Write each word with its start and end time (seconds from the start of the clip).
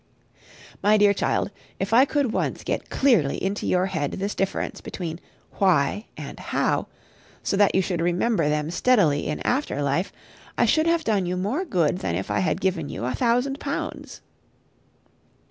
My 0.81 0.97
dear 0.97 1.13
child, 1.13 1.51
if 1.79 1.93
I 1.93 2.05
could 2.05 2.33
once 2.33 2.63
get 2.63 2.89
clearly 2.89 3.37
into 3.37 3.67
your 3.67 3.85
head 3.85 4.13
this 4.13 4.33
difference 4.33 4.81
between 4.81 5.19
Why 5.59 6.07
and 6.17 6.39
How, 6.39 6.87
so 7.43 7.55
that 7.57 7.75
you 7.75 7.83
should 7.83 8.01
remember 8.01 8.49
them 8.49 8.71
steadily 8.71 9.27
in 9.27 9.41
after 9.41 9.79
life, 9.83 10.11
I 10.57 10.65
should 10.65 10.87
have 10.87 11.03
done 11.03 11.27
you 11.27 11.37
more 11.37 11.65
good 11.65 11.99
than 11.99 12.15
if 12.15 12.31
I 12.31 12.39
had 12.39 12.59
given 12.61 12.89
you 12.89 13.05
a 13.05 13.13
thousand 13.13 13.59
pounds. 13.59 14.21